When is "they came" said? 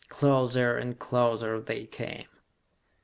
1.61-2.25